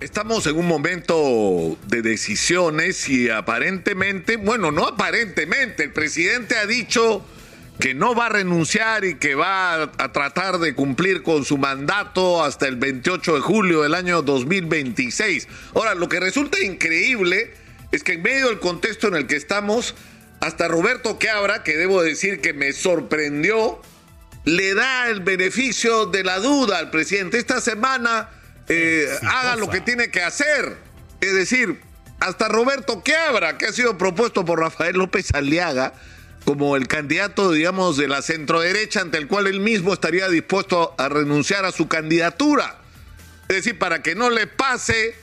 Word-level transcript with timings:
Estamos 0.00 0.46
en 0.46 0.56
un 0.56 0.66
momento 0.66 1.76
de 1.88 2.00
decisiones 2.00 3.06
y 3.10 3.28
aparentemente, 3.28 4.36
bueno, 4.36 4.72
no 4.72 4.86
aparentemente, 4.86 5.84
el 5.84 5.92
presidente 5.92 6.56
ha 6.56 6.64
dicho 6.64 7.22
que 7.78 7.92
no 7.92 8.14
va 8.14 8.26
a 8.26 8.28
renunciar 8.30 9.04
y 9.04 9.16
que 9.16 9.34
va 9.34 9.82
a 9.82 10.12
tratar 10.12 10.58
de 10.58 10.74
cumplir 10.74 11.22
con 11.22 11.44
su 11.44 11.58
mandato 11.58 12.42
hasta 12.42 12.66
el 12.66 12.76
28 12.76 13.34
de 13.34 13.40
julio 13.40 13.82
del 13.82 13.94
año 13.94 14.22
2026. 14.22 15.48
Ahora, 15.74 15.94
lo 15.94 16.08
que 16.08 16.18
resulta 16.18 16.58
increíble 16.60 17.52
es 17.92 18.02
que 18.02 18.14
en 18.14 18.22
medio 18.22 18.48
del 18.48 18.58
contexto 18.58 19.08
en 19.08 19.16
el 19.16 19.26
que 19.26 19.36
estamos, 19.36 19.94
hasta 20.40 20.66
Roberto 20.66 21.18
Cabra, 21.18 21.62
que 21.62 21.76
debo 21.76 22.02
decir 22.02 22.40
que 22.40 22.54
me 22.54 22.72
sorprendió, 22.72 23.82
le 24.46 24.72
da 24.72 25.10
el 25.10 25.20
beneficio 25.20 26.06
de 26.06 26.24
la 26.24 26.38
duda 26.38 26.78
al 26.78 26.90
presidente. 26.90 27.36
Esta 27.36 27.60
semana 27.60 28.30
eh, 28.70 29.08
haga 29.22 29.56
lo 29.56 29.68
que 29.68 29.80
tiene 29.80 30.10
que 30.10 30.22
hacer. 30.22 30.76
Es 31.20 31.34
decir, 31.34 31.80
hasta 32.20 32.48
Roberto 32.48 33.02
Quiabra, 33.02 33.58
que 33.58 33.66
ha 33.66 33.72
sido 33.72 33.98
propuesto 33.98 34.44
por 34.44 34.60
Rafael 34.60 34.96
López 34.96 35.34
Aliaga 35.34 35.92
como 36.44 36.76
el 36.76 36.88
candidato, 36.88 37.52
digamos, 37.52 37.96
de 37.96 38.08
la 38.08 38.22
centroderecha 38.22 39.00
ante 39.00 39.18
el 39.18 39.26
cual 39.26 39.46
él 39.46 39.60
mismo 39.60 39.92
estaría 39.92 40.28
dispuesto 40.28 40.94
a 40.96 41.08
renunciar 41.08 41.64
a 41.64 41.72
su 41.72 41.88
candidatura. 41.88 42.78
Es 43.48 43.56
decir, 43.56 43.78
para 43.78 44.02
que 44.02 44.14
no 44.14 44.30
le 44.30 44.46
pase 44.46 45.14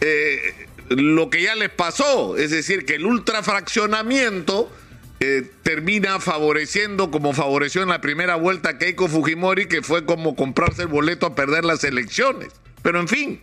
eh, 0.00 0.66
lo 0.88 1.30
que 1.30 1.42
ya 1.42 1.54
les 1.54 1.70
pasó, 1.70 2.36
es 2.36 2.50
decir, 2.50 2.84
que 2.84 2.96
el 2.96 3.06
ultrafraccionamiento 3.06 4.72
eh, 5.20 5.48
termina 5.62 6.18
favoreciendo 6.20 7.10
como 7.10 7.32
favoreció 7.32 7.82
en 7.82 7.90
la 7.90 8.00
primera 8.00 8.34
vuelta 8.36 8.70
a 8.70 8.78
Keiko 8.78 9.08
Fujimori, 9.08 9.66
que 9.66 9.82
fue 9.82 10.04
como 10.04 10.34
comprarse 10.34 10.82
el 10.82 10.88
boleto 10.88 11.26
a 11.26 11.34
perder 11.34 11.64
las 11.64 11.84
elecciones. 11.84 12.48
Pero 12.84 13.00
en 13.00 13.08
fin, 13.08 13.40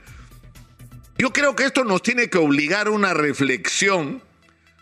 yo 1.17 1.33
creo 1.33 1.55
que 1.55 1.65
esto 1.65 1.83
nos 1.83 2.03
tiene 2.03 2.29
que 2.29 2.37
obligar 2.37 2.85
a 2.85 2.91
una 2.91 3.15
reflexión, 3.15 4.21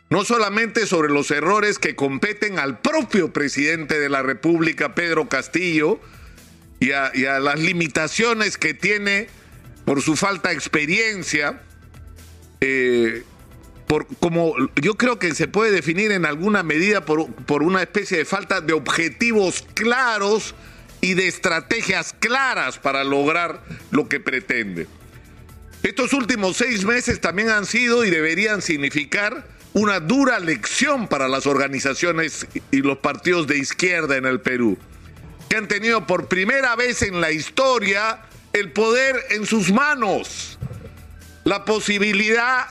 no 0.10 0.26
solamente 0.26 0.86
sobre 0.86 1.14
los 1.14 1.32
errores 1.32 1.80
que 1.80 1.96
competen 1.96 2.60
al 2.60 2.80
propio 2.80 3.32
presidente 3.32 3.98
de 4.02 4.10
la 4.10 4.22
República, 4.22 4.96
Pedro 4.96 5.30
Castillo, 5.30 6.02
y 6.82 6.92
a, 6.92 7.40
las 7.40 7.58
limitaciones 7.58 8.58
que 8.58 8.74
tiene 8.74 9.30
por 9.86 10.02
su 10.02 10.18
falta 10.18 10.50
de 10.50 10.56
experiencia, 10.56 11.62
eh, 12.60 13.24
por, 13.88 14.08
como 14.20 14.56
yo 14.76 14.96
creo 14.96 15.20
que 15.20 15.34
se 15.36 15.48
puede 15.48 15.72
definir 15.72 16.12
en 16.12 16.26
alguna 16.26 16.64
medida 16.64 17.06
por, 17.06 17.34
por 17.34 17.64
una 17.64 17.82
especie 17.82 18.18
de 18.18 18.26
falta 18.26 18.60
de 18.60 18.74
objetivos 18.74 19.66
claros 19.74 20.54
y 21.02 21.14
de 21.14 21.28
estrategias 21.28 22.14
claras 22.20 22.78
para 22.78 23.04
lograr 23.04 23.62
lo 23.92 24.08
que 24.08 24.20
pretende. 24.20 24.88
Estos 25.84 26.14
últimos 26.14 26.58
seis 26.58 26.84
meses 26.84 27.22
también 27.22 27.50
han 27.50 27.66
sido 27.66 28.04
y 28.04 28.10
deberían 28.10 28.62
significar 28.62 29.48
una 29.74 30.00
dura 30.00 30.40
lección 30.40 31.08
para 31.08 31.28
las 31.28 31.46
organizaciones 31.46 32.48
y 32.72 32.78
los 32.78 32.98
partidos 32.98 33.48
de 33.48 33.58
izquierda 33.58 34.18
en 34.18 34.26
el 34.26 34.42
Perú, 34.42 34.78
que 35.48 35.56
han 35.56 35.68
tenido 35.68 36.06
por 36.06 36.28
primera 36.28 36.76
vez 36.76 37.02
en 37.02 37.22
la 37.22 37.32
historia 37.32 38.24
el 38.52 38.72
poder 38.74 39.16
en 39.30 39.46
sus 39.46 39.72
manos, 39.72 40.60
la 41.46 41.64
posibilidad 41.66 42.68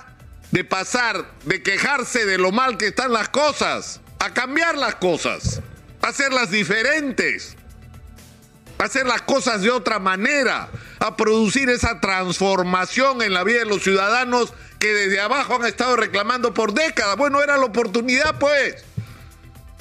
de 0.51 0.65
pasar, 0.65 1.33
de 1.45 1.63
quejarse 1.63 2.27
de 2.27 2.37
lo 2.37 2.53
mal 2.53 2.77
que 2.77 2.89
están 2.89 3.13
las 3.13 3.29
cosas, 3.29 4.01
a 4.19 4.35
cambiar 4.35 4.77
las 4.77 4.97
cosas, 4.97 5.63
a 6.03 6.09
hacerlas 6.09 6.51
diferentes 6.51 7.58
hacer 8.79 9.07
las 9.07 9.23
cosas 9.23 9.63
de 9.63 9.71
otra 9.71 9.99
manera, 9.99 10.71
a 11.01 11.17
producir 11.17 11.69
esa 11.69 12.01
transformación 12.01 13.23
en 13.23 13.35
la 13.35 13.45
vida 13.45 13.61
de 13.61 13.67
los 13.67 13.83
ciudadanos 13.83 14.53
que 14.79 14.95
desde 14.95 15.21
abajo 15.21 15.57
han 15.57 15.67
estado 15.67 15.97
reclamando 15.97 16.55
por 16.55 16.73
décadas. 16.73 17.17
Bueno, 17.17 17.43
era 17.43 17.57
la 17.57 17.65
oportunidad, 17.65 18.39
pues. 18.39 18.85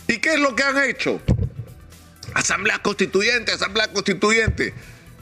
¿Y 0.08 0.18
qué 0.18 0.34
es 0.34 0.40
lo 0.40 0.56
que 0.56 0.64
han 0.64 0.84
hecho? 0.84 1.22
Asamblea 2.34 2.80
constituyente, 2.80 3.52
asamblea 3.52 3.92
constituyente. 3.92 4.74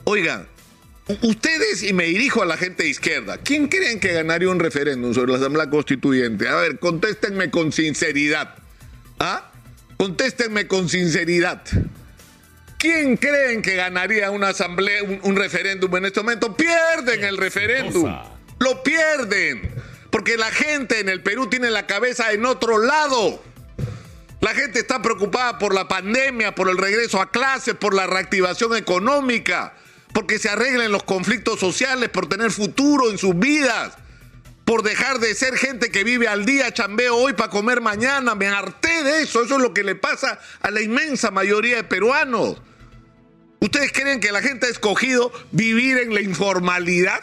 Oigan, 0.04 0.46
ustedes, 1.22 1.82
y 1.82 1.92
me 1.92 2.04
dirijo 2.04 2.42
a 2.42 2.46
la 2.46 2.56
gente 2.56 2.84
de 2.84 2.88
izquierda, 2.88 3.38
¿quién 3.38 3.68
creen 3.68 4.00
que 4.00 4.12
ganaría 4.12 4.48
un 4.48 4.60
referéndum 4.60 5.12
sobre 5.12 5.32
la 5.32 5.38
asamblea 5.38 5.68
constituyente? 5.68 6.48
A 6.48 6.56
ver, 6.56 6.78
contéstenme 6.78 7.50
con 7.50 7.72
sinceridad. 7.72 8.54
¿Ah? 9.18 9.50
Contéstenme 9.96 10.66
con 10.66 10.88
sinceridad. 10.88 11.62
¿Quién 12.78 13.16
creen 13.16 13.62
que 13.62 13.74
ganaría 13.74 14.30
una 14.30 14.48
asamblea, 14.48 15.02
un, 15.02 15.36
referéndum 15.36 15.96
en 15.96 16.06
este 16.06 16.20
momento? 16.20 16.54
Pierden 16.54 17.24
el 17.24 17.36
referéndum. 17.36 18.14
Lo 18.58 18.82
pierden. 18.82 19.74
Porque 20.10 20.36
la 20.36 20.50
gente 20.50 21.00
en 21.00 21.08
el 21.08 21.22
Perú 21.22 21.48
tiene 21.48 21.70
la 21.70 21.86
cabeza 21.86 22.32
en 22.32 22.44
otro 22.44 22.78
lado. 22.78 23.42
La 24.40 24.54
gente 24.54 24.78
está 24.78 25.00
preocupada 25.00 25.58
por 25.58 25.74
la 25.74 25.88
pandemia, 25.88 26.54
por 26.54 26.68
el 26.68 26.78
regreso 26.78 27.20
a 27.20 27.30
clases, 27.30 27.74
por 27.74 27.94
la 27.94 28.06
reactivación 28.06 28.76
económica, 28.76 29.74
porque 30.12 30.38
se 30.38 30.48
arreglen 30.48 30.92
los 30.92 31.02
conflictos 31.02 31.58
sociales, 31.58 32.10
por 32.10 32.28
tener 32.28 32.50
futuro 32.50 33.10
en 33.10 33.18
sus 33.18 33.38
vidas, 33.38 33.94
por 34.66 34.82
dejar 34.82 35.20
de 35.20 35.32
ser 35.36 35.56
gente 35.56 35.92
que 35.92 36.02
vive 36.02 36.26
al 36.26 36.44
día, 36.44 36.74
chambeo 36.74 37.14
hoy 37.14 37.34
para 37.34 37.50
comer 37.50 37.80
mañana. 37.80 38.34
Me 38.34 38.48
harté 38.48 39.04
de 39.04 39.22
eso. 39.22 39.44
Eso 39.44 39.54
es 39.54 39.62
lo 39.62 39.72
que 39.72 39.84
le 39.84 39.94
pasa 39.94 40.40
a 40.60 40.72
la 40.72 40.82
inmensa 40.82 41.30
mayoría 41.30 41.76
de 41.76 41.84
peruanos. 41.84 42.60
¿Ustedes 43.60 43.92
creen 43.92 44.18
que 44.18 44.32
la 44.32 44.42
gente 44.42 44.66
ha 44.66 44.68
escogido 44.68 45.32
vivir 45.52 45.98
en 45.98 46.12
la 46.12 46.20
informalidad? 46.20 47.22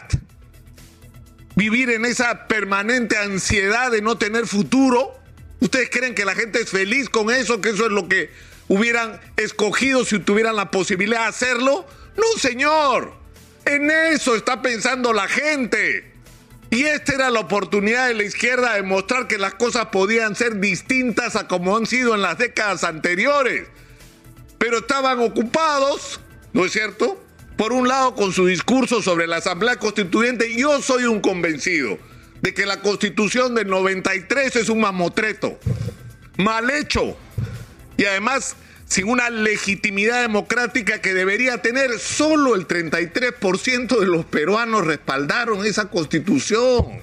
¿Vivir 1.54 1.90
en 1.90 2.06
esa 2.06 2.48
permanente 2.48 3.18
ansiedad 3.18 3.90
de 3.90 4.00
no 4.00 4.16
tener 4.16 4.46
futuro? 4.46 5.12
¿Ustedes 5.60 5.90
creen 5.90 6.14
que 6.14 6.24
la 6.24 6.34
gente 6.34 6.62
es 6.62 6.70
feliz 6.70 7.10
con 7.10 7.30
eso? 7.30 7.60
¿Que 7.60 7.70
eso 7.70 7.84
es 7.84 7.92
lo 7.92 8.08
que 8.08 8.30
hubieran 8.68 9.20
escogido 9.36 10.06
si 10.06 10.18
tuvieran 10.18 10.56
la 10.56 10.70
posibilidad 10.70 11.20
de 11.20 11.28
hacerlo? 11.28 11.86
No, 12.16 12.40
señor. 12.40 13.12
En 13.66 13.90
eso 13.90 14.34
está 14.34 14.62
pensando 14.62 15.12
la 15.12 15.28
gente. 15.28 16.13
Y 16.74 16.84
esta 16.84 17.14
era 17.14 17.30
la 17.30 17.40
oportunidad 17.40 18.08
de 18.08 18.14
la 18.14 18.24
izquierda 18.24 18.74
de 18.74 18.82
mostrar 18.82 19.28
que 19.28 19.38
las 19.38 19.54
cosas 19.54 19.86
podían 19.86 20.36
ser 20.36 20.60
distintas 20.60 21.36
a 21.36 21.48
como 21.48 21.76
han 21.76 21.86
sido 21.86 22.14
en 22.14 22.22
las 22.22 22.36
décadas 22.36 22.84
anteriores. 22.84 23.68
Pero 24.58 24.78
estaban 24.78 25.20
ocupados 25.20 26.20
¿no 26.54 26.64
es 26.64 26.72
cierto? 26.72 27.20
Por 27.56 27.72
un 27.72 27.86
lado, 27.86 28.14
con 28.14 28.32
su 28.32 28.46
discurso 28.46 29.02
sobre 29.02 29.26
la 29.26 29.36
Asamblea 29.36 29.76
Constituyente, 29.76 30.56
yo 30.56 30.80
soy 30.80 31.04
un 31.04 31.20
convencido 31.20 31.98
de 32.40 32.54
que 32.54 32.64
la 32.64 32.80
Constitución 32.80 33.54
del 33.54 33.68
93 33.68 34.56
es 34.56 34.68
un 34.68 34.80
mamotreto, 34.80 35.58
mal 36.36 36.70
hecho, 36.70 37.16
y 37.96 38.04
además 38.04 38.56
sin 38.94 39.08
una 39.08 39.28
legitimidad 39.28 40.22
democrática 40.22 41.00
que 41.00 41.14
debería 41.14 41.60
tener, 41.60 41.98
solo 41.98 42.54
el 42.54 42.68
33% 42.68 43.98
de 43.98 44.06
los 44.06 44.24
peruanos 44.24 44.86
respaldaron 44.86 45.66
esa 45.66 45.90
Constitución. 45.90 47.00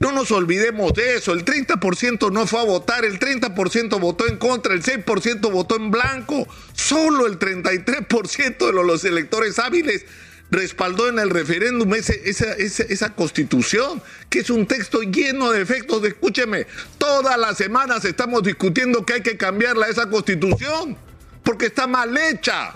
No 0.00 0.10
nos 0.10 0.32
olvidemos 0.32 0.92
de 0.92 1.14
eso. 1.14 1.32
El 1.32 1.44
30% 1.44 2.32
no 2.32 2.48
fue 2.48 2.58
a 2.58 2.64
votar, 2.64 3.04
el 3.04 3.20
30% 3.20 4.00
votó 4.00 4.26
en 4.26 4.38
contra, 4.38 4.74
el 4.74 4.82
6% 4.82 5.52
votó 5.52 5.76
en 5.76 5.92
blanco. 5.92 6.48
Solo 6.72 7.28
el 7.28 7.38
33% 7.38 8.66
de 8.66 8.72
los 8.72 9.04
electores 9.04 9.60
hábiles 9.60 10.06
respaldó 10.50 11.08
en 11.08 11.20
el 11.20 11.30
referéndum 11.30 11.94
esa, 11.94 13.14
constitución, 13.14 14.02
que 14.28 14.40
es 14.40 14.50
un 14.50 14.66
texto 14.66 15.02
lleno 15.02 15.52
de 15.52 15.62
efectos. 15.62 16.04
Escúcheme, 16.04 16.66
todas 16.98 17.38
las 17.38 17.56
semanas 17.56 18.04
estamos 18.04 18.42
discutiendo 18.42 19.06
que 19.06 19.14
hay 19.14 19.22
que 19.22 19.36
cambiarla 19.36 19.88
esa 19.88 20.10
constitución, 20.10 20.96
porque 21.44 21.66
está 21.66 21.86
mal 21.86 22.16
hecha. 22.16 22.72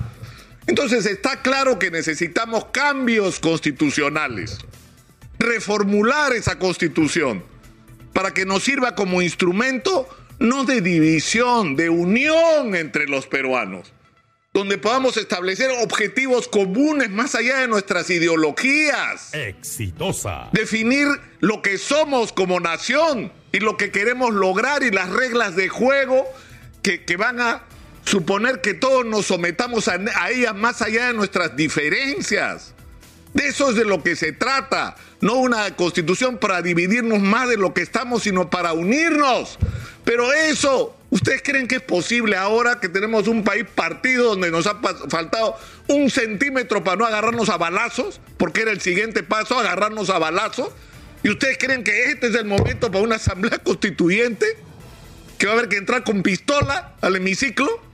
Entonces 0.66 1.06
está 1.06 1.42
claro 1.42 1.78
que 1.78 1.90
necesitamos 1.90 2.66
cambios 2.66 3.40
constitucionales 3.40 4.58
reformular 5.38 6.32
esa 6.32 6.58
constitución 6.58 7.44
para 8.12 8.34
que 8.34 8.44
nos 8.44 8.64
sirva 8.64 8.94
como 8.94 9.22
instrumento 9.22 10.08
no 10.38 10.64
de 10.64 10.80
división, 10.80 11.76
de 11.76 11.88
unión 11.90 12.74
entre 12.74 13.06
los 13.06 13.26
peruanos, 13.26 13.92
donde 14.52 14.78
podamos 14.78 15.16
establecer 15.16 15.70
objetivos 15.82 16.48
comunes 16.48 17.10
más 17.10 17.34
allá 17.34 17.58
de 17.58 17.68
nuestras 17.68 18.10
ideologías. 18.10 19.34
Exitosa. 19.34 20.48
Definir 20.52 21.08
lo 21.40 21.62
que 21.62 21.78
somos 21.78 22.32
como 22.32 22.60
nación 22.60 23.32
y 23.52 23.60
lo 23.60 23.76
que 23.76 23.90
queremos 23.90 24.32
lograr 24.32 24.82
y 24.82 24.90
las 24.90 25.10
reglas 25.10 25.56
de 25.56 25.68
juego 25.68 26.24
que, 26.82 27.16
van 27.16 27.40
a 27.40 27.67
suponer 28.08 28.60
que 28.60 28.74
todos 28.74 29.04
nos 29.04 29.26
sometamos 29.26 29.88
a, 29.88 29.98
a 30.16 30.30
ellas 30.30 30.54
más 30.54 30.82
allá 30.82 31.08
de 31.08 31.14
nuestras 31.14 31.54
diferencias. 31.56 32.74
De 33.34 33.46
eso 33.46 33.70
es 33.70 33.76
de 33.76 33.84
lo 33.84 34.02
que 34.02 34.16
se 34.16 34.32
trata. 34.32 34.96
No 35.20 35.34
una 35.34 35.76
constitución 35.76 36.38
para 36.38 36.62
dividirnos 36.62 37.20
más 37.20 37.48
de 37.48 37.56
lo 37.56 37.74
que 37.74 37.82
estamos, 37.82 38.22
sino 38.22 38.48
para 38.48 38.72
unirnos. 38.72 39.58
Pero 40.04 40.32
eso, 40.32 40.96
¿ustedes 41.10 41.42
creen 41.42 41.68
que 41.68 41.76
es 41.76 41.82
posible 41.82 42.36
ahora 42.36 42.80
que 42.80 42.88
tenemos 42.88 43.28
un 43.28 43.44
país 43.44 43.66
partido 43.74 44.30
donde 44.30 44.50
nos 44.50 44.66
ha 44.66 44.76
faltado 45.08 45.56
un 45.88 46.08
centímetro 46.08 46.82
para 46.82 46.96
no 46.96 47.04
agarrarnos 47.04 47.50
a 47.50 47.58
balazos, 47.58 48.20
porque 48.38 48.62
era 48.62 48.70
el 48.70 48.80
siguiente 48.80 49.22
paso, 49.22 49.58
agarrarnos 49.58 50.08
a 50.08 50.18
balazos. 50.18 50.70
¿Y 51.22 51.30
ustedes 51.30 51.58
creen 51.58 51.84
que 51.84 52.04
este 52.04 52.28
es 52.28 52.34
el 52.36 52.46
momento 52.46 52.90
para 52.90 53.04
una 53.04 53.16
asamblea 53.16 53.58
constituyente? 53.58 54.46
¿Que 55.36 55.46
va 55.46 55.52
a 55.52 55.56
haber 55.56 55.68
que 55.68 55.76
entrar 55.76 56.04
con 56.04 56.22
pistola 56.22 56.94
al 57.00 57.16
hemiciclo? 57.16 57.87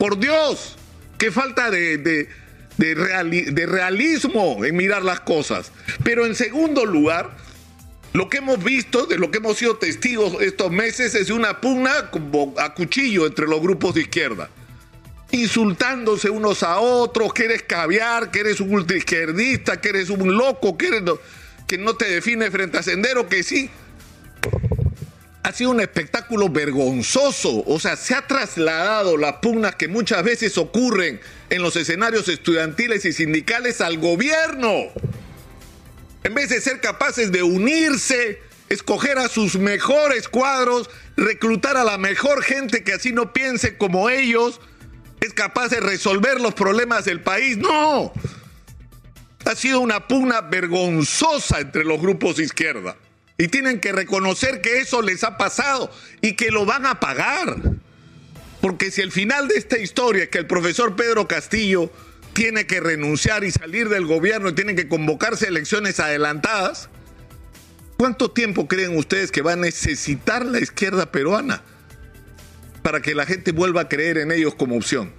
Por 0.00 0.18
Dios, 0.18 0.76
qué 1.18 1.30
falta 1.30 1.70
de, 1.70 1.98
de, 1.98 3.66
realismo 3.66 4.64
en 4.64 4.74
mirar 4.74 5.04
las 5.04 5.20
cosas. 5.20 5.72
Pero 6.02 6.24
en 6.24 6.34
segundo 6.34 6.86
lugar, 6.86 7.36
lo 8.14 8.30
que 8.30 8.38
hemos 8.38 8.64
visto, 8.64 9.04
de 9.04 9.18
lo 9.18 9.30
que 9.30 9.36
hemos 9.36 9.58
sido 9.58 9.76
testigos 9.76 10.40
estos 10.40 10.72
meses, 10.72 11.14
es 11.14 11.28
una 11.28 11.60
pugna 11.60 12.10
a 12.56 12.72
cuchillo 12.72 13.26
entre 13.26 13.46
los 13.46 13.60
grupos 13.60 13.94
de 13.94 14.00
izquierda. 14.00 14.48
Insultándose 15.32 16.30
unos 16.30 16.62
a 16.62 16.78
otros, 16.78 17.34
que 17.34 17.44
eres 17.44 17.62
caviar, 17.64 18.30
que 18.30 18.40
eres 18.40 18.60
un 18.60 18.72
ultraizquierdista, 18.72 19.82
que 19.82 19.90
eres 19.90 20.08
un 20.08 20.34
loco, 20.34 20.78
que, 20.78 20.86
eres, 20.86 21.02
que 21.66 21.76
no 21.76 21.94
te 21.94 22.06
define 22.06 22.50
frente 22.50 22.78
a 22.78 22.82
Sendero, 22.82 23.28
que 23.28 23.42
sí. 23.42 23.68
Ha 25.42 25.52
sido 25.52 25.70
un 25.70 25.80
espectáculo 25.80 26.48
vergonzoso. 26.48 27.64
O 27.66 27.80
sea, 27.80 27.96
se 27.96 28.14
ha 28.14 28.26
trasladado 28.26 29.16
las 29.16 29.34
pugnas 29.34 29.74
que 29.74 29.88
muchas 29.88 30.22
veces 30.22 30.58
ocurren 30.58 31.20
en 31.48 31.62
los 31.62 31.76
escenarios 31.76 32.28
estudiantiles 32.28 33.04
y 33.04 33.12
sindicales 33.12 33.80
al 33.80 33.98
gobierno. 33.98 34.70
En 36.22 36.34
vez 36.34 36.50
de 36.50 36.60
ser 36.60 36.80
capaces 36.80 37.32
de 37.32 37.42
unirse, 37.42 38.40
escoger 38.68 39.18
a 39.18 39.28
sus 39.28 39.56
mejores 39.56 40.28
cuadros, 40.28 40.90
reclutar 41.16 41.76
a 41.76 41.84
la 41.84 41.96
mejor 41.96 42.42
gente 42.42 42.84
que 42.84 42.92
así 42.92 43.12
no 43.12 43.32
piense 43.32 43.78
como 43.78 44.10
ellos, 44.10 44.60
es 45.20 45.32
capaz 45.32 45.68
de 45.68 45.80
resolver 45.80 46.40
los 46.40 46.54
problemas 46.54 47.04
del 47.06 47.22
país. 47.22 47.56
No. 47.56 48.12
Ha 49.46 49.54
sido 49.54 49.80
una 49.80 50.06
pugna 50.06 50.42
vergonzosa 50.42 51.60
entre 51.60 51.84
los 51.84 52.00
grupos 52.00 52.36
de 52.36 52.44
izquierda. 52.44 52.96
Y 53.40 53.48
tienen 53.48 53.80
que 53.80 53.92
reconocer 53.92 54.60
que 54.60 54.80
eso 54.80 55.00
les 55.00 55.24
ha 55.24 55.38
pasado 55.38 55.90
y 56.20 56.34
que 56.34 56.50
lo 56.50 56.66
van 56.66 56.84
a 56.84 57.00
pagar. 57.00 57.56
Porque 58.60 58.90
si 58.90 59.00
el 59.00 59.10
final 59.10 59.48
de 59.48 59.54
esta 59.54 59.78
historia 59.78 60.24
es 60.24 60.28
que 60.28 60.36
el 60.36 60.46
profesor 60.46 60.94
Pedro 60.94 61.26
Castillo 61.26 61.90
tiene 62.34 62.66
que 62.66 62.80
renunciar 62.80 63.42
y 63.42 63.50
salir 63.50 63.88
del 63.88 64.04
gobierno 64.04 64.50
y 64.50 64.52
tienen 64.52 64.76
que 64.76 64.88
convocarse 64.88 65.48
elecciones 65.48 66.00
adelantadas, 66.00 66.90
¿cuánto 67.96 68.30
tiempo 68.30 68.68
creen 68.68 68.94
ustedes 68.94 69.32
que 69.32 69.40
va 69.40 69.54
a 69.54 69.56
necesitar 69.56 70.44
la 70.44 70.60
izquierda 70.60 71.10
peruana 71.10 71.62
para 72.82 73.00
que 73.00 73.14
la 73.14 73.24
gente 73.24 73.52
vuelva 73.52 73.80
a 73.80 73.88
creer 73.88 74.18
en 74.18 74.32
ellos 74.32 74.54
como 74.54 74.76
opción? 74.76 75.14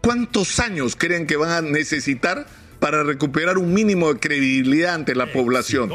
¿Cuántos 0.00 0.58
años 0.58 0.96
creen 0.96 1.26
que 1.26 1.36
van 1.36 1.50
a 1.50 1.60
necesitar 1.60 2.46
para 2.80 3.02
recuperar 3.02 3.58
un 3.58 3.74
mínimo 3.74 4.10
de 4.10 4.20
credibilidad 4.20 4.94
ante 4.94 5.14
la 5.14 5.30
población? 5.30 5.90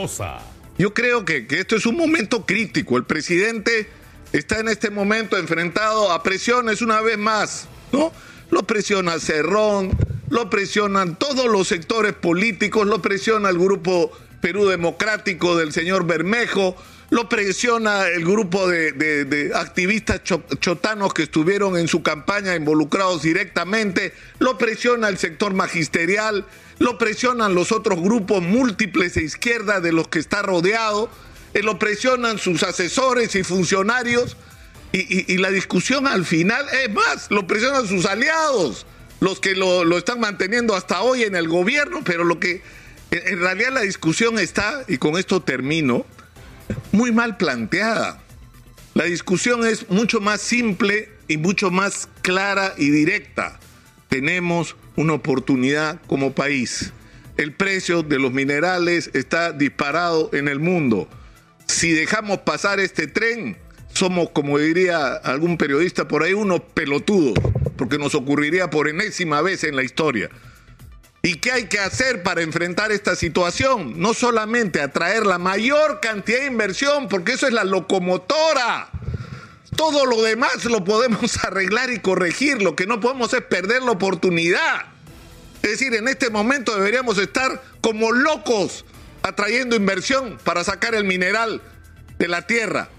Yo 0.77 0.93
creo 0.93 1.25
que, 1.25 1.47
que 1.47 1.59
esto 1.59 1.75
es 1.75 1.85
un 1.85 1.97
momento 1.97 2.45
crítico. 2.45 2.97
El 2.97 3.05
presidente 3.05 3.89
está 4.31 4.59
en 4.59 4.67
este 4.67 4.89
momento 4.89 5.37
enfrentado 5.37 6.11
a 6.11 6.23
presiones 6.23 6.81
una 6.81 7.01
vez 7.01 7.17
más, 7.17 7.67
¿no? 7.91 8.11
Lo 8.49 8.63
presiona 8.63 9.19
Cerrón, 9.19 9.91
lo 10.29 10.49
presionan 10.49 11.17
todos 11.17 11.45
los 11.45 11.67
sectores 11.67 12.13
políticos, 12.13 12.87
lo 12.87 13.01
presiona 13.01 13.49
el 13.49 13.57
grupo 13.59 14.11
Perú 14.41 14.65
Democrático 14.67 15.55
del 15.55 15.71
señor 15.71 16.05
Bermejo, 16.05 16.75
lo 17.11 17.29
presiona 17.29 18.07
el 18.07 18.25
grupo 18.25 18.67
de, 18.67 19.51
activistas 19.53 20.21
chotanos 20.23 21.13
que 21.13 21.23
estuvieron 21.23 21.77
en 21.77 21.87
su 21.87 22.01
campaña 22.01 22.55
involucrados 22.55 23.21
directamente, 23.21 24.13
lo 24.39 24.57
presiona 24.57 25.09
el 25.09 25.19
sector 25.19 25.53
magisterial, 25.53 26.45
lo 26.83 26.97
presionan 26.97 27.55
los 27.55 27.71
otros 27.71 27.99
grupos 27.99 28.41
múltiples 28.41 29.15
de 29.15 29.23
izquierda 29.23 29.79
de 29.79 29.91
los 29.91 30.07
que 30.07 30.19
está 30.19 30.41
rodeado, 30.41 31.09
eh, 31.53 31.63
lo 31.63 31.79
presionan 31.79 32.37
sus 32.37 32.63
asesores 32.63 33.35
y 33.35 33.43
funcionarios, 33.43 34.37
y, 34.91 35.33
y 35.33 35.37
la 35.37 35.49
discusión 35.49 36.05
al 36.05 36.23
final, 36.23 36.63
es 36.83 36.93
más, 36.93 37.31
lo 37.31 37.47
presionan 37.47 37.87
sus 37.87 38.05
aliados 38.05 38.85
los 39.23 39.39
que 39.39 39.55
lo, 39.55 39.97
están 39.97 40.19
manteniendo 40.19 40.75
hasta 40.75 41.01
hoy 41.01 41.23
en 41.23 41.37
el 41.37 41.47
gobierno, 41.47 42.01
pero 42.03 42.25
lo 42.25 42.41
que 42.41 42.61
en 43.09 43.39
realidad 43.39 43.71
la 43.71 43.81
discusión 43.81 44.37
está, 44.37 44.83
y 44.89 44.97
con 44.97 45.17
esto 45.17 45.41
termino, 45.41 46.05
muy 46.91 47.13
mal 47.13 47.37
planteada. 47.37 48.21
La 48.95 49.05
discusión 49.05 49.65
es 49.65 49.89
mucho 49.89 50.19
más 50.19 50.41
simple 50.41 51.09
y 51.29 51.37
mucho 51.37 51.71
más 51.71 52.09
clara 52.21 52.73
y 52.77 52.89
directa. 52.89 53.61
Tenemos 54.13 54.75
una 54.95 55.13
oportunidad 55.13 55.99
como 56.05 56.33
país. 56.33 56.93
El 57.35 57.51
precio 57.51 58.03
de 58.03 58.19
los 58.19 58.31
minerales 58.31 59.09
está 59.15 59.51
disparado 59.51 60.29
en 60.33 60.47
el 60.47 60.59
mundo. 60.59 61.09
Si 61.65 61.93
dejamos 61.93 62.37
pasar 62.41 62.79
este 62.79 63.07
tren, 63.07 63.57
somos, 63.91 64.29
como 64.29 64.59
diría 64.59 65.15
algún 65.15 65.57
periodista 65.57 66.07
por 66.07 66.21
ahí, 66.21 66.33
unos 66.33 66.61
pelotudos 66.75 67.33
porque 67.75 67.97
nos 67.97 68.13
ocurriría 68.13 68.69
por 68.69 68.87
enésima 68.87 69.41
vez 69.41 69.63
en 69.63 69.75
la 69.75 69.81
historia. 69.81 70.29
¿Y 71.23 71.37
qué 71.37 71.51
hay 71.51 71.65
que 71.65 71.79
hacer 71.79 72.21
para 72.21 72.43
enfrentar 72.43 72.91
esta 72.91 73.15
situación? 73.15 73.99
No 73.99 74.13
solamente 74.13 74.79
atraer 74.79 75.25
la 75.25 75.39
mayor 75.39 76.01
cantidad 76.01 76.41
de 76.41 76.45
inversión, 76.45 77.07
porque 77.09 77.31
eso 77.31 77.47
es 77.47 77.53
la 77.53 77.63
locomotora. 77.63 78.91
Todo 79.75 80.05
lo 80.05 80.21
demás 80.21 80.65
lo 80.65 80.83
podemos 80.83 81.37
arreglar 81.43 81.91
y 81.91 81.99
corregir. 81.99 82.61
Lo 82.61 82.75
que 82.75 82.87
no 82.87 82.99
podemos 82.99 83.33
es 83.33 83.41
perder 83.41 83.81
la 83.83 83.91
oportunidad. 83.91 84.85
Es 85.61 85.71
decir, 85.71 85.93
en 85.93 86.07
este 86.07 86.29
momento 86.29 86.75
deberíamos 86.75 87.17
estar 87.17 87.63
como 87.81 88.11
locos 88.11 88.85
atrayendo 89.21 89.75
inversión 89.75 90.37
para 90.43 90.63
sacar 90.63 90.93
el 90.93 91.05
mineral 91.05 91.61
de 92.19 92.27
la 92.27 92.45
tierra. 92.45 92.89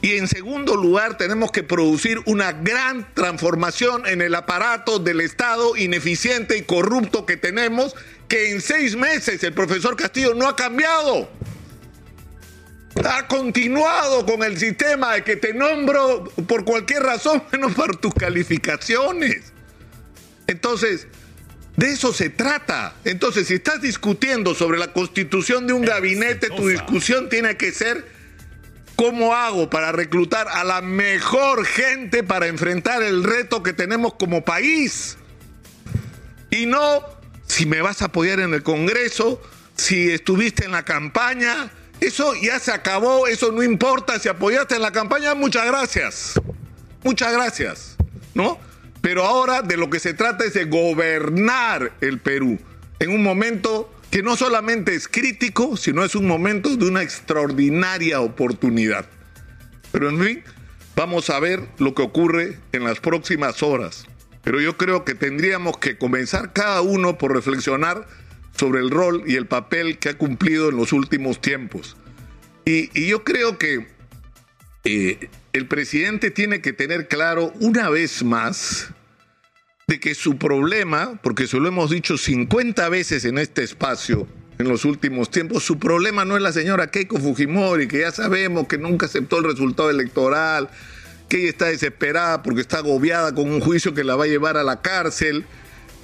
Y 0.00 0.16
en 0.16 0.28
segundo 0.28 0.76
lugar, 0.76 1.16
tenemos 1.16 1.50
que 1.50 1.64
producir 1.64 2.20
una 2.26 2.52
gran 2.52 3.12
transformación 3.14 4.06
en 4.06 4.22
el 4.22 4.34
aparato 4.34 5.00
del 5.00 5.20
Estado 5.20 5.76
ineficiente 5.76 6.56
y 6.56 6.62
corrupto 6.62 7.26
que 7.26 7.36
tenemos, 7.36 7.96
que 8.28 8.52
en 8.52 8.60
seis 8.60 8.94
meses 8.94 9.42
el 9.42 9.54
profesor 9.54 9.96
Castillo 9.96 10.34
no 10.34 10.46
ha 10.46 10.54
cambiado. 10.54 11.28
Ha 13.04 13.26
continuado 13.26 14.26
con 14.26 14.42
el 14.42 14.58
sistema 14.58 15.14
de 15.14 15.24
que 15.24 15.36
te 15.36 15.54
nombro 15.54 16.24
por 16.46 16.64
cualquier 16.64 17.02
razón, 17.02 17.42
menos 17.52 17.74
por 17.74 17.96
tus 17.96 18.14
calificaciones. 18.14 19.52
Entonces, 20.46 21.06
de 21.76 21.90
eso 21.90 22.12
se 22.12 22.30
trata. 22.30 22.94
Entonces, 23.04 23.48
si 23.48 23.54
estás 23.54 23.80
discutiendo 23.80 24.54
sobre 24.54 24.78
la 24.78 24.92
constitución 24.92 25.66
de 25.66 25.74
un 25.74 25.82
gabinete, 25.82 26.48
tu 26.48 26.68
discusión 26.68 27.28
tiene 27.28 27.56
que 27.56 27.72
ser 27.72 28.18
¿Cómo 28.98 29.32
hago 29.32 29.70
para 29.70 29.92
reclutar 29.92 30.48
a 30.48 30.64
la 30.64 30.80
mejor 30.80 31.64
gente 31.64 32.24
para 32.24 32.48
enfrentar 32.48 33.00
el 33.00 33.22
reto 33.22 33.62
que 33.62 33.72
tenemos 33.72 34.14
como 34.14 34.44
país? 34.44 35.16
Y 36.50 36.66
no 36.66 37.04
si 37.46 37.64
me 37.64 37.80
vas 37.80 38.02
a 38.02 38.06
apoyar 38.06 38.40
en 38.40 38.54
el 38.54 38.64
Congreso, 38.64 39.40
si 39.76 40.10
estuviste 40.10 40.64
en 40.64 40.72
la 40.72 40.84
campaña, 40.84 41.70
eso 42.00 42.34
ya 42.34 42.58
se 42.58 42.72
acabó, 42.72 43.26
eso 43.26 43.52
no 43.52 43.62
importa, 43.62 44.18
si 44.18 44.28
apoyaste 44.28 44.76
en 44.76 44.82
la 44.82 44.92
campaña, 44.92 45.34
muchas 45.34 45.66
gracias. 45.66 46.40
Muchas 47.02 47.32
gracias, 47.32 47.96
¿no? 48.34 48.58
Pero 49.00 49.24
ahora 49.24 49.62
de 49.62 49.76
lo 49.76 49.90
que 49.90 50.00
se 50.00 50.14
trata 50.14 50.44
es 50.44 50.54
de 50.54 50.64
gobernar 50.64 51.92
el 52.00 52.18
Perú 52.18 52.58
en 52.98 53.10
un 53.10 53.22
momento 53.22 53.92
que 54.10 54.22
no 54.22 54.36
solamente 54.36 54.94
es 54.94 55.06
crítico, 55.06 55.76
sino 55.76 56.04
es 56.04 56.14
un 56.14 56.26
momento 56.26 56.76
de 56.76 56.86
una 56.86 57.02
extraordinaria 57.02 58.20
oportunidad. 58.20 59.06
Pero 59.92 60.08
en 60.08 60.22
fin, 60.22 60.44
vamos 60.96 61.30
a 61.30 61.38
ver 61.40 61.68
lo 61.78 61.94
que 61.94 62.02
ocurre 62.02 62.58
en 62.72 62.84
las 62.84 63.00
próximas 63.00 63.62
horas. 63.62 64.06
Pero 64.42 64.60
yo 64.60 64.76
creo 64.76 65.04
que 65.04 65.14
tendríamos 65.14 65.78
que 65.78 65.98
comenzar 65.98 66.52
cada 66.52 66.80
uno 66.80 67.18
por 67.18 67.34
reflexionar 67.34 68.06
sobre 68.58 68.80
el 68.80 68.90
rol 68.90 69.22
y 69.26 69.36
el 69.36 69.46
papel 69.46 69.98
que 69.98 70.10
ha 70.10 70.18
cumplido 70.18 70.68
en 70.68 70.76
los 70.76 70.92
últimos 70.92 71.40
tiempos. 71.40 71.96
Y, 72.64 73.06
yo 73.06 73.24
creo 73.24 73.56
que 73.56 73.86
eh, 74.84 75.30
el 75.52 75.66
presidente 75.66 76.30
tiene 76.30 76.60
que 76.60 76.72
tener 76.72 77.08
claro 77.08 77.52
una 77.60 77.88
vez 77.88 78.22
más 78.22 78.90
de 79.86 80.00
que 80.00 80.14
su 80.14 80.36
problema, 80.36 81.18
porque 81.22 81.46
se 81.46 81.58
lo 81.58 81.68
hemos 81.68 81.90
dicho 81.90 82.18
50 82.18 82.88
veces 82.90 83.24
en 83.24 83.38
este 83.38 83.62
espacio 83.62 84.28
en 84.58 84.68
los 84.68 84.84
últimos 84.84 85.30
tiempos, 85.30 85.64
su 85.64 85.78
problema 85.78 86.24
no 86.24 86.36
es 86.36 86.42
la 86.42 86.52
señora 86.52 86.90
Keiko 86.90 87.18
Fujimori, 87.18 87.86
que 87.86 88.00
ya 88.00 88.10
sabemos 88.10 88.66
que 88.66 88.76
nunca 88.76 89.06
aceptó 89.06 89.38
el 89.38 89.44
resultado 89.44 89.88
electoral, 89.88 90.68
que 91.28 91.42
ella 91.42 91.50
está 91.50 91.66
desesperada 91.66 92.42
porque 92.42 92.60
está 92.60 92.78
agobiada 92.78 93.32
con 93.34 93.50
un 93.50 93.60
juicio 93.60 93.94
que 93.94 94.02
la 94.02 94.16
va 94.16 94.24
a 94.24 94.28
llevar 94.28 94.56
a 94.56 94.64
la 94.64 94.82
cárcel, 94.82 95.46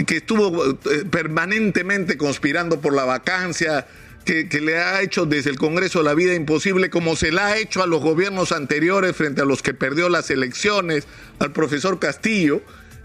que 0.07 0.17
estuvo 0.17 0.71
eh, 0.71 1.05
permanentemente 1.11 2.17
conspirando 2.17 2.81
por 2.81 2.95
la 2.95 3.05
vacancia, 3.05 3.87
que, 4.25 4.49
que, 4.49 4.61
le 4.61 4.79
ha 4.79 5.03
hecho 5.03 5.27
desde 5.27 5.51
el 5.51 5.59
Congreso 5.59 6.03
la 6.03 6.15
vida 6.15 6.35
imposible, 6.35 6.91
como 6.91 7.15
se 7.15 7.31
la 7.31 7.49
ha 7.49 7.59
hecho 7.59 7.83
a 7.83 7.87
los 7.87 8.01
gobiernos 8.01 8.53
anteriores 8.53 9.15
frente 9.15 9.43
a 9.43 9.45
los 9.45 9.63
que 9.63 9.75
perdió 9.75 10.09
las 10.09 10.31
elecciones, 10.31 11.07
al 11.39 11.53
profesor 11.53 11.99
Castillo, 11.99 12.63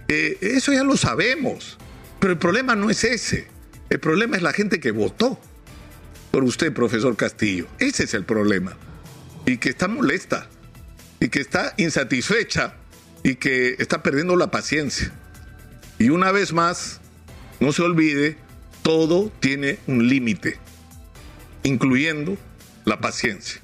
eh, 0.08 0.38
eso 0.42 0.74
ya 0.74 0.84
lo 0.84 0.98
sabemos. 0.98 1.78
Pero 2.20 2.34
el 2.34 2.40
problema 2.40 2.76
no 2.76 2.90
es 2.90 3.04
ese. 3.04 3.48
El 3.90 4.00
problema 4.00 4.36
es 4.36 4.44
la 4.44 4.54
gente 4.54 4.80
que 4.80 4.92
votó 4.92 5.40
por 6.32 6.44
usted, 6.44 6.74
profesor 6.74 7.16
Castillo. 7.16 7.68
Ese 7.80 8.04
es 8.04 8.14
el 8.14 8.26
problema. 8.26 8.76
Y 9.46 9.58
que 9.58 9.70
está 9.70 9.88
molesta, 9.88 10.50
y 11.20 11.30
que 11.30 11.40
está 11.40 11.74
insatisfecha, 11.78 12.76
y 13.24 13.36
que 13.36 13.76
está 13.80 14.04
perdiendo 14.04 14.36
la 14.36 14.52
paciencia. 14.52 15.12
Y 16.00 16.10
una 16.10 16.32
vez 16.32 16.54
más, 16.54 17.02
no 17.60 17.74
se 17.74 17.82
olvide, 17.82 18.38
todo 18.84 19.30
tiene 19.42 19.80
un 19.86 20.08
límite, 20.08 20.58
incluyendo 21.64 22.38
la 22.86 23.02
paciencia. 23.02 23.62